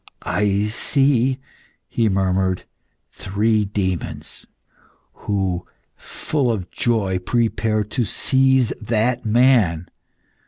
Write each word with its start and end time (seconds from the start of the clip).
"I 0.23 0.65
see," 0.69 1.37
he 1.87 2.09
murmured, 2.09 2.63
"three 3.11 3.65
demons, 3.65 4.47
who, 5.13 5.67
full 5.95 6.51
of 6.51 6.71
joy, 6.71 7.19
prepare 7.19 7.83
to 7.83 8.03
seize 8.03 8.73
that 8.81 9.25
man. 9.25 9.89